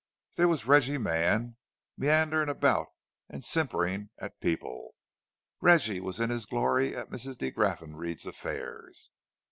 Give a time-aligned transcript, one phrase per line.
[0.35, 1.57] There was Reggie Mann,
[1.95, 2.87] meandering about
[3.29, 4.95] and simpering at people.
[5.61, 7.37] Reggie was in his glory at Mrs.
[7.37, 9.11] de Graffenried's affairs.